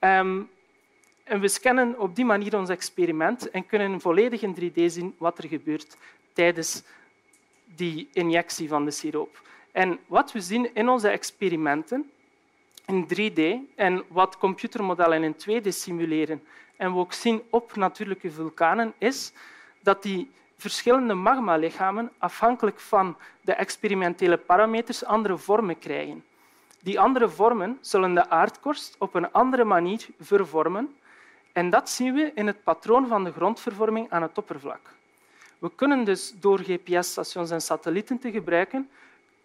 Um, 0.00 0.50
en 1.24 1.40
we 1.40 1.48
scannen 1.48 1.98
op 1.98 2.16
die 2.16 2.24
manier 2.24 2.56
ons 2.58 2.68
experiment 2.68 3.50
en 3.50 3.66
kunnen 3.66 4.00
volledig 4.00 4.42
in 4.42 4.56
3D 4.60 4.84
zien 4.86 5.14
wat 5.18 5.38
er 5.38 5.48
gebeurt 5.48 5.96
tijdens 6.32 6.82
die 7.80 8.08
injectie 8.12 8.68
van 8.68 8.84
de 8.84 8.90
siroop. 8.90 9.42
En 9.72 9.98
wat 10.06 10.32
we 10.32 10.40
zien 10.40 10.74
in 10.74 10.88
onze 10.88 11.08
experimenten 11.08 12.10
in 12.86 13.06
3D 13.08 13.40
en 13.76 14.04
wat 14.08 14.38
computermodellen 14.38 15.22
in 15.22 15.34
2D 15.34 15.68
simuleren 15.68 16.42
en 16.76 16.92
we 16.92 16.98
ook 16.98 17.12
zien 17.12 17.42
op 17.50 17.76
natuurlijke 17.76 18.30
vulkanen, 18.30 18.92
is 18.98 19.32
dat 19.82 20.02
die 20.02 20.30
verschillende 20.56 21.14
magmalichamen 21.14 22.10
afhankelijk 22.18 22.80
van 22.80 23.16
de 23.40 23.52
experimentele 23.52 24.36
parameters 24.36 25.04
andere 25.04 25.38
vormen 25.38 25.78
krijgen. 25.78 26.24
Die 26.82 27.00
andere 27.00 27.28
vormen 27.28 27.78
zullen 27.80 28.14
de 28.14 28.28
aardkorst 28.28 28.96
op 28.98 29.14
een 29.14 29.32
andere 29.32 29.64
manier 29.64 30.06
vervormen 30.20 30.96
en 31.52 31.70
dat 31.70 31.90
zien 31.90 32.14
we 32.14 32.32
in 32.34 32.46
het 32.46 32.62
patroon 32.62 33.06
van 33.06 33.24
de 33.24 33.32
grondvervorming 33.32 34.10
aan 34.10 34.22
het 34.22 34.38
oppervlak. 34.38 34.98
We 35.60 35.70
kunnen 35.74 36.04
dus 36.04 36.34
door 36.40 36.58
GPS-stations 36.58 37.50
en 37.50 37.60
satellieten 37.60 38.18
te 38.18 38.30
gebruiken 38.30 38.88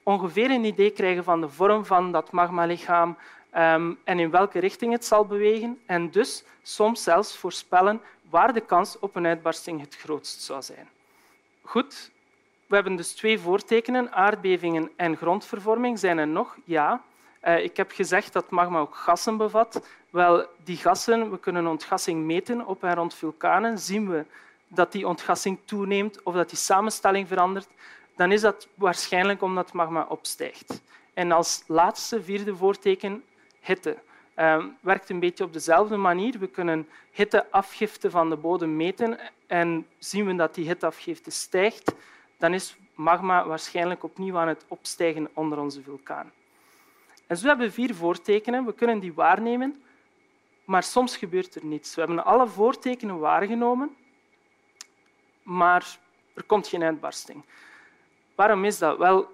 ongeveer 0.03 0.51
een 0.51 0.63
idee 0.63 0.91
krijgen 0.91 1.23
van 1.23 1.41
de 1.41 1.49
vorm 1.49 1.85
van 1.85 2.11
dat 2.11 2.31
magmalichaam 2.31 3.17
um, 3.55 3.97
en 4.03 4.19
in 4.19 4.29
welke 4.29 4.59
richting 4.59 4.91
het 4.91 5.05
zal 5.05 5.25
bewegen 5.25 5.79
en 5.85 6.11
dus 6.11 6.43
soms 6.61 7.03
zelfs 7.03 7.37
voorspellen 7.37 8.01
waar 8.29 8.53
de 8.53 8.61
kans 8.61 8.99
op 8.99 9.15
een 9.15 9.25
uitbarsting 9.25 9.81
het 9.81 9.95
grootst 9.95 10.41
zou 10.41 10.61
zijn. 10.61 10.87
Goed, 11.61 12.11
we 12.67 12.75
hebben 12.75 12.95
dus 12.95 13.13
twee 13.13 13.39
voortekenen, 13.39 14.11
aardbevingen 14.11 14.91
en 14.95 15.17
grondvervorming. 15.17 15.99
Zijn 15.99 16.17
er 16.17 16.27
nog? 16.27 16.57
Ja. 16.63 17.01
Uh, 17.43 17.63
ik 17.63 17.77
heb 17.77 17.91
gezegd 17.91 18.33
dat 18.33 18.49
magma 18.49 18.79
ook 18.79 18.95
gassen 18.95 19.37
bevat. 19.37 19.87
Wel, 20.09 20.45
die 20.63 20.77
gassen, 20.77 21.31
we 21.31 21.39
kunnen 21.39 21.67
ontgassing 21.67 22.23
meten 22.23 22.65
op 22.65 22.83
en 22.83 22.95
rond 22.95 23.13
vulkanen. 23.13 23.79
Zien 23.79 24.09
we 24.09 24.25
dat 24.67 24.91
die 24.91 25.07
ontgassing 25.07 25.59
toeneemt 25.65 26.23
of 26.23 26.33
dat 26.33 26.49
die 26.49 26.57
samenstelling 26.57 27.27
verandert, 27.27 27.67
dan 28.15 28.31
is 28.31 28.41
dat 28.41 28.67
waarschijnlijk 28.75 29.41
omdat 29.41 29.73
magma 29.73 30.05
opstijgt. 30.09 30.81
En 31.13 31.31
als 31.31 31.63
laatste, 31.67 32.23
vierde 32.23 32.55
voorteken, 32.55 33.23
hitte. 33.61 33.97
Uh, 34.39 34.65
werkt 34.79 35.09
een 35.09 35.19
beetje 35.19 35.43
op 35.43 35.53
dezelfde 35.53 35.97
manier. 35.97 36.39
We 36.39 36.47
kunnen 36.47 36.87
hitteafgifte 37.11 38.09
van 38.09 38.29
de 38.29 38.35
bodem 38.35 38.75
meten 38.75 39.19
en 39.47 39.87
zien 39.97 40.25
we 40.25 40.35
dat 40.35 40.55
die 40.55 40.67
hitteafgifte 40.67 41.31
stijgt, 41.31 41.95
dan 42.37 42.53
is 42.53 42.75
magma 42.95 43.47
waarschijnlijk 43.47 44.03
opnieuw 44.03 44.37
aan 44.37 44.47
het 44.47 44.65
opstijgen 44.67 45.29
onder 45.33 45.59
onze 45.59 45.81
vulkaan. 45.81 46.31
En 47.27 47.37
zo 47.37 47.47
hebben 47.47 47.67
we 47.67 47.73
vier 47.73 47.95
voortekenen. 47.95 48.65
We 48.65 48.73
kunnen 48.73 48.99
die 48.99 49.13
waarnemen, 49.13 49.83
maar 50.65 50.83
soms 50.83 51.17
gebeurt 51.17 51.55
er 51.55 51.65
niets. 51.65 51.95
We 51.95 52.01
hebben 52.01 52.25
alle 52.25 52.47
voortekenen 52.47 53.19
waargenomen, 53.19 53.95
maar 55.45 55.97
er 56.33 56.43
komt 56.43 56.67
geen 56.67 56.83
uitbarsting. 56.83 57.43
Waarom 58.35 58.65
is 58.65 58.77
dat? 58.77 58.97
Wel, 58.97 59.27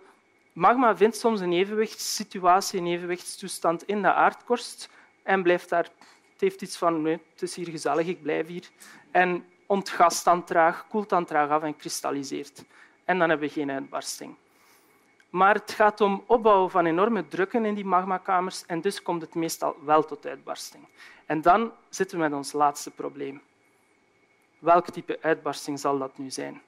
magma 0.53 0.97
vindt 0.97 1.17
soms 1.17 1.39
een 1.39 1.53
evenwichtssituatie, 1.53 2.79
een 2.79 2.87
evenwichtstoestand 2.87 3.83
in 3.83 4.01
de 4.01 4.13
aardkorst 4.13 4.89
en 5.23 5.43
blijft 5.43 5.69
daar. 5.69 5.89
Het 6.31 6.41
heeft 6.41 6.61
iets 6.61 6.77
van, 6.77 7.05
het 7.05 7.41
is 7.41 7.55
hier 7.55 7.69
gezellig, 7.69 8.07
ik 8.07 8.21
blijf 8.21 8.47
hier. 8.47 8.69
En 9.11 9.45
ontgast 9.65 10.23
dan 10.23 10.43
traag, 10.43 10.87
koelt 10.87 11.09
dan 11.09 11.25
traag 11.25 11.49
af 11.49 11.63
en 11.63 11.75
kristalliseert. 11.75 12.63
En 13.05 13.19
dan 13.19 13.29
hebben 13.29 13.47
we 13.47 13.53
geen 13.53 13.71
uitbarsting. 13.71 14.35
Maar 15.29 15.55
het 15.55 15.71
gaat 15.71 16.01
om 16.01 16.23
opbouwen 16.27 16.69
van 16.69 16.85
enorme 16.85 17.27
drukken 17.27 17.65
in 17.65 17.73
die 17.73 17.85
magmakamers 17.85 18.65
en 18.65 18.81
dus 18.81 19.01
komt 19.01 19.21
het 19.21 19.35
meestal 19.35 19.75
wel 19.83 20.05
tot 20.05 20.25
uitbarsting. 20.25 20.87
En 21.25 21.41
dan 21.41 21.71
zitten 21.89 22.17
we 22.17 22.23
met 22.23 22.33
ons 22.33 22.51
laatste 22.51 22.91
probleem. 22.91 23.41
Welk 24.61 24.89
type 24.89 25.17
uitbarsting 25.21 25.79
zal 25.79 25.97
dat 25.97 26.17
nu 26.17 26.31
zijn? 26.31 26.61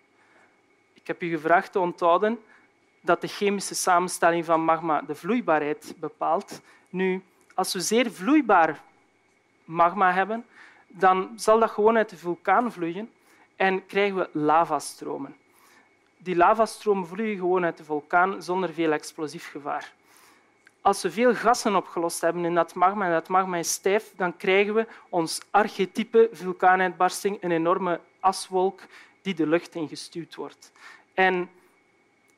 Ik 0.93 1.07
heb 1.07 1.21
u 1.21 1.29
gevraagd 1.29 1.71
te 1.71 1.79
onthouden 1.79 2.39
dat 3.01 3.21
de 3.21 3.27
chemische 3.27 3.75
samenstelling 3.75 4.45
van 4.45 4.63
magma 4.63 5.01
de 5.01 5.15
vloeibaarheid 5.15 5.93
bepaalt. 5.97 6.61
Nu, 6.89 7.23
als 7.53 7.73
we 7.73 7.81
zeer 7.81 8.11
vloeibaar 8.11 8.81
magma 9.65 10.13
hebben, 10.13 10.45
dan 10.87 11.33
zal 11.35 11.59
dat 11.59 11.71
gewoon 11.71 11.97
uit 11.97 12.09
de 12.09 12.17
vulkaan 12.17 12.71
vloeien 12.71 13.11
en 13.55 13.85
krijgen 13.85 14.17
we 14.17 14.29
lavastromen. 14.31 15.35
Die 16.17 16.35
lavastromen 16.35 17.07
vloeien 17.07 17.37
gewoon 17.37 17.65
uit 17.65 17.77
de 17.77 17.83
vulkaan 17.83 18.43
zonder 18.43 18.73
veel 18.73 18.91
explosief 18.91 19.51
gevaar. 19.51 19.93
Als 20.83 21.01
we 21.01 21.11
veel 21.11 21.35
gassen 21.35 21.75
opgelost 21.75 22.21
hebben 22.21 22.45
in 22.45 22.55
dat 22.55 22.73
magma 22.73 23.05
en 23.05 23.11
dat 23.11 23.27
magma 23.27 23.57
is 23.57 23.71
stijf, 23.71 24.13
dan 24.15 24.37
krijgen 24.37 24.73
we 24.73 24.87
ons 25.09 25.41
archetype 25.51 26.29
vulkaanuitbarsting, 26.31 27.37
een 27.41 27.51
enorme 27.51 27.99
aswolk 28.19 28.81
die 29.21 29.33
de 29.33 29.47
lucht 29.47 29.75
ingestuurd 29.75 30.35
wordt. 30.35 30.71
En 31.13 31.49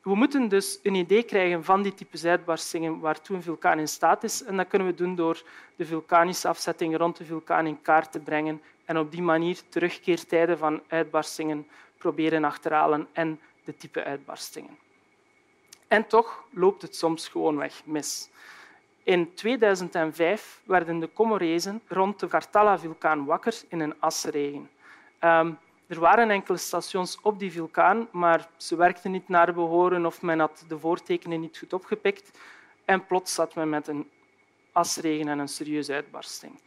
we 0.01 0.15
moeten 0.15 0.47
dus 0.47 0.79
een 0.83 0.95
idee 0.95 1.23
krijgen 1.23 1.63
van 1.63 1.81
die 1.81 1.93
types 1.93 2.25
uitbarstingen 2.25 2.99
waartoe 2.99 3.35
een 3.35 3.43
vulkaan 3.43 3.79
in 3.79 3.87
staat 3.87 4.23
is. 4.23 4.43
En 4.43 4.57
dat 4.57 4.67
kunnen 4.67 4.87
we 4.87 4.93
doen 4.93 5.15
door 5.15 5.43
de 5.75 5.85
vulkanische 5.85 6.47
afzetting 6.47 6.97
rond 6.97 7.17
de 7.17 7.25
vulkaan 7.25 7.67
in 7.67 7.81
kaart 7.81 8.11
te 8.11 8.19
brengen 8.19 8.61
en 8.85 8.97
op 8.97 9.11
die 9.11 9.21
manier 9.21 9.59
terugkeertijden 9.69 10.57
van 10.57 10.81
uitbarstingen 10.87 11.67
proberen 11.97 12.43
achterhalen 12.43 13.07
en 13.13 13.39
de 13.63 13.77
type 13.77 14.03
uitbarstingen. 14.03 14.84
En 15.87 16.07
toch 16.07 16.43
loopt 16.49 16.81
het 16.81 16.95
soms 16.95 17.27
gewoonweg 17.27 17.81
mis. 17.85 18.29
In 19.03 19.33
2005 19.33 20.61
werden 20.65 20.99
de 20.99 21.09
Comorezen 21.13 21.81
rond 21.87 22.19
de 22.19 22.27
Kartala-vulkaan 22.27 23.25
wakker 23.25 23.61
in 23.67 23.79
een 23.79 23.95
asregen. 23.99 24.69
Um, 25.21 25.57
er 25.87 25.99
waren 25.99 26.29
enkele 26.29 26.57
stations 26.57 27.19
op 27.21 27.39
die 27.39 27.51
vulkaan, 27.51 28.07
maar 28.11 28.47
ze 28.57 28.75
werkten 28.75 29.11
niet 29.11 29.27
naar 29.27 29.53
behoren 29.53 30.05
of 30.05 30.21
men 30.21 30.39
had 30.39 30.65
de 30.67 30.79
voortekenen 30.79 31.39
niet 31.39 31.57
goed 31.57 31.73
opgepikt. 31.73 32.37
En 32.85 33.05
plots 33.05 33.33
zat 33.33 33.55
men 33.55 33.69
met 33.69 33.87
een 33.87 34.09
asregen 34.71 35.27
en 35.27 35.39
een 35.39 35.47
serieuze 35.47 35.93
uitbarsting. 35.93 36.59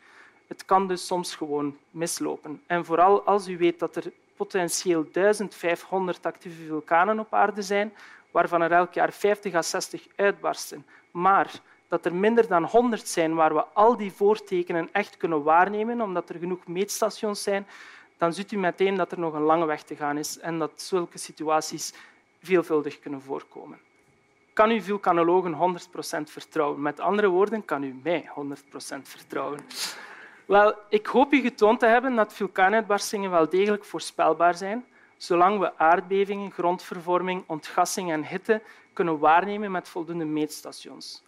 Het 0.47 0.65
kan 0.65 0.89
dus 0.89 1.07
soms 1.07 1.35
gewoon 1.35 1.79
mislopen. 1.91 2.63
En 2.67 2.85
vooral 2.85 3.23
als 3.23 3.49
u 3.49 3.59
weet 3.59 3.79
dat 3.79 3.97
er 3.97 4.13
potentieel 4.37 5.07
1500 5.13 6.27
actieve 6.27 6.65
vulkanen 6.67 7.19
op 7.19 7.35
aarde 7.35 7.63
zijn, 7.63 7.93
waarvan 8.39 8.63
er 8.63 8.73
elk 8.73 8.93
jaar 8.95 9.13
50 9.13 9.55
à 9.55 9.63
60 9.63 10.07
uitbarsten, 10.17 10.87
maar 11.11 11.51
dat 11.89 12.05
er 12.05 12.15
minder 12.15 12.49
dan 12.49 12.65
100 12.65 13.09
zijn 13.09 13.35
waar 13.35 13.55
we 13.55 13.65
al 13.65 13.97
die 13.97 14.13
voortekenen 14.13 14.89
echt 14.93 15.17
kunnen 15.17 15.43
waarnemen, 15.43 16.01
omdat 16.01 16.29
er 16.29 16.39
genoeg 16.39 16.67
meetstations 16.67 17.43
zijn, 17.43 17.67
dan 18.19 18.33
ziet 18.33 18.53
u 18.53 18.57
meteen 18.57 18.97
dat 18.97 19.13
er 19.13 19.19
nog 19.19 19.35
een 19.35 19.43
lange 19.43 19.67
weg 19.67 19.83
te 19.83 19.97
gaan 19.97 20.19
is 20.19 20.39
en 20.39 20.59
dat 20.59 20.71
zulke 20.75 21.19
situaties 21.19 21.93
veelvuldig 22.43 22.99
kunnen 22.99 23.23
voorkomen. 23.23 23.79
Kan 24.53 24.71
u 24.71 24.81
vulkanologen 24.81 25.81
100% 26.23 26.31
vertrouwen? 26.31 26.83
Met 26.83 27.01
andere 27.01 27.29
woorden, 27.29 27.65
kan 27.65 27.83
u 27.83 27.95
mij 28.03 28.31
100% 29.01 29.03
vertrouwen? 29.03 29.61
Wel, 30.47 30.75
ik 30.89 31.07
hoop 31.07 31.33
u 31.33 31.41
getoond 31.41 31.81
te 31.81 31.87
hebben 31.87 32.15
dat 32.15 32.33
vulkaanuitbarstingen 32.33 33.31
wel 33.31 33.49
degelijk 33.49 33.85
voorspelbaar 33.85 34.55
zijn, 34.55 34.85
zolang 35.19 35.59
we 35.59 35.79
aardbevingen, 35.79 36.51
grondvervorming, 36.51 37.45
ontgassing 37.47 38.13
en 38.13 38.25
hitte 38.25 38.63
kunnen 38.93 39.19
waarnemen 39.19 39.71
met 39.71 39.89
voldoende 39.89 40.25
meetstations. 40.25 41.23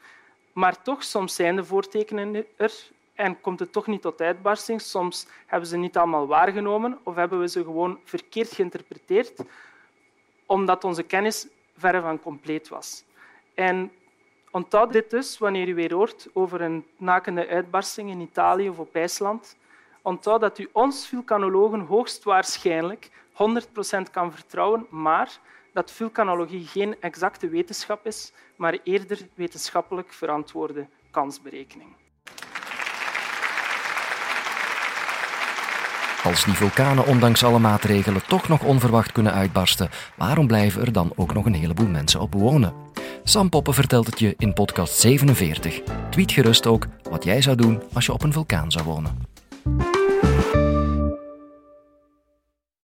Maar 0.53 0.83
toch, 0.83 1.05
soms 1.05 1.35
zijn 1.35 1.57
de 1.57 1.65
voortekenen 1.65 2.47
er 2.57 2.73
en 3.15 3.41
komt 3.41 3.61
het 3.61 3.73
toch 3.73 3.87
niet 3.87 4.03
tot 4.03 4.21
uitbarsting. 4.21 4.81
Soms 4.81 5.27
hebben 5.47 5.69
ze 5.69 5.77
niet 5.77 5.97
allemaal 5.97 6.27
waargenomen 6.27 6.99
of 7.03 7.15
hebben 7.15 7.41
we 7.41 7.49
ze 7.49 7.65
gewoon 7.65 7.99
verkeerd 8.05 8.53
geïnterpreteerd, 8.53 9.43
omdat 10.47 10.85
onze 10.85 11.03
kennis 11.03 11.47
verre 11.77 12.01
van 12.01 12.21
compleet 12.21 12.69
was. 12.69 13.05
En 13.55 13.93
onthoud 14.51 14.93
dit 14.93 15.11
dus 15.11 15.39
wanneer 15.39 15.69
u 15.69 15.75
weer 15.75 15.95
hoort 15.95 16.29
over 16.33 16.61
een 16.61 16.87
nakende 16.97 17.49
uitbarsting 17.49 18.11
in 18.11 18.21
Italië 18.21 18.69
of 18.69 18.79
op 18.79 18.95
IJsland. 18.95 19.57
Onthoud 20.03 20.41
dat 20.41 20.59
u 20.59 20.69
ons 20.73 21.07
vulkanologen 21.07 21.81
hoogstwaarschijnlijk 21.81 23.11
100% 23.33 24.11
kan 24.11 24.33
vertrouwen, 24.33 24.87
maar 24.91 25.39
dat 25.73 25.91
vulkanologie 25.91 26.67
geen 26.67 26.97
exacte 27.01 27.49
wetenschap 27.49 28.07
is, 28.07 28.33
maar 28.57 28.79
eerder 28.85 29.19
wetenschappelijk 29.35 30.13
verantwoorde 30.13 30.87
kansberekening. 31.11 31.89
Als 36.25 36.45
die 36.45 36.55
vulkanen 36.55 37.07
ondanks 37.07 37.45
alle 37.45 37.59
maatregelen 37.59 38.27
toch 38.27 38.49
nog 38.49 38.65
onverwacht 38.65 39.13
kunnen 39.13 39.33
uitbarsten, 39.33 39.91
waarom 40.17 40.47
blijven 40.47 40.83
er 40.83 40.93
dan 40.93 41.13
ook 41.17 41.35
nog 41.35 41.47
een 41.47 41.55
heleboel 41.55 41.89
mensen 41.89 42.21
op 42.21 42.35
wonen? 42.35 42.75
Sam 43.25 43.49
Poppen 43.49 43.75
vertelt 43.75 44.07
het 44.07 44.19
je 44.19 44.35
in 44.39 44.53
podcast 44.53 45.01
47. 45.01 45.81
Tweet 46.11 46.33
gerust 46.33 46.67
ook 46.67 46.87
wat 47.11 47.25
jij 47.25 47.43
zou 47.43 47.57
doen 47.57 47.83
als 47.93 48.07
je 48.07 48.13
op 48.13 48.23
een 48.23 48.33
vulkaan 48.33 48.71
zou 48.71 48.85
wonen. 48.85 49.40